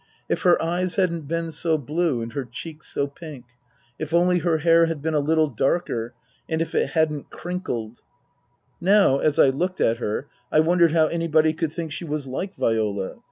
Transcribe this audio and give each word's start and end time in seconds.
If 0.27 0.41
her 0.41 0.59
eyes 0.59 0.95
hadn't 0.95 1.27
been 1.27 1.51
so 1.51 1.77
blue 1.77 2.23
and 2.23 2.33
her 2.33 2.43
cheeks 2.43 2.87
so 2.91 3.05
pink; 3.05 3.45
if 3.99 4.15
only 4.15 4.39
her 4.39 4.57
hair 4.57 4.87
had 4.87 4.99
been 4.99 5.13
a 5.13 5.19
little 5.19 5.47
darker 5.47 6.15
and 6.49 6.59
if 6.59 6.73
it 6.73 6.89
hadn't 6.97 7.29
crinkled 7.29 7.99
Now, 8.81 9.19
as 9.19 9.37
I 9.37 9.49
looked 9.49 9.79
at 9.79 9.97
her, 9.97 10.27
I 10.51 10.59
wondered 10.59 10.93
how 10.93 11.05
anybody 11.05 11.53
could 11.53 11.71
think 11.71 11.91
she 11.91 12.03
was 12.05 12.25
like 12.25 12.55
Viola. 12.55 13.17